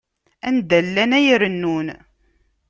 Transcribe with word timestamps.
Anda 0.47 0.77
llan, 0.85 1.11
ay 1.17 1.29
rennun. 1.41 1.87